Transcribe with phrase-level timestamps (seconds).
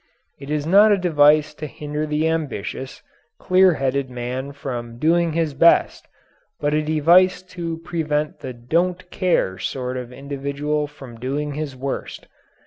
[0.39, 3.03] It is not a device to hinder the ambitious,
[3.37, 6.07] clear headed man from doing his best,
[6.59, 12.27] but a device to prevent the don't care sort of individual from doing his worst.